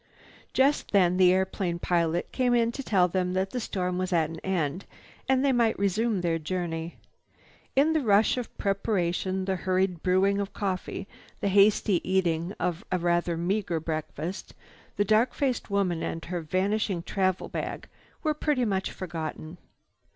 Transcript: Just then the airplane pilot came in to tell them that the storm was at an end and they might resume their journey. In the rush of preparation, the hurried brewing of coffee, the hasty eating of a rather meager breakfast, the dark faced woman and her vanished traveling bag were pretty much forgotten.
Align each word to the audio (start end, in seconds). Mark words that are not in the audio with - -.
Just 0.51 0.93
then 0.93 1.17
the 1.17 1.31
airplane 1.31 1.77
pilot 1.77 2.31
came 2.31 2.55
in 2.55 2.71
to 2.71 2.81
tell 2.81 3.07
them 3.07 3.33
that 3.33 3.51
the 3.51 3.59
storm 3.59 3.99
was 3.99 4.11
at 4.11 4.31
an 4.31 4.39
end 4.39 4.85
and 5.29 5.45
they 5.45 5.51
might 5.51 5.77
resume 5.77 6.21
their 6.21 6.39
journey. 6.39 6.97
In 7.75 7.93
the 7.93 8.01
rush 8.01 8.35
of 8.35 8.57
preparation, 8.57 9.45
the 9.45 9.55
hurried 9.55 10.01
brewing 10.01 10.39
of 10.39 10.53
coffee, 10.53 11.07
the 11.39 11.49
hasty 11.49 12.01
eating 12.03 12.51
of 12.59 12.83
a 12.91 12.97
rather 12.97 13.37
meager 13.37 13.79
breakfast, 13.79 14.55
the 14.95 15.05
dark 15.05 15.35
faced 15.35 15.69
woman 15.69 16.01
and 16.01 16.25
her 16.25 16.41
vanished 16.41 16.91
traveling 17.05 17.51
bag 17.51 17.87
were 18.23 18.33
pretty 18.33 18.65
much 18.65 18.89
forgotten. 18.91 19.59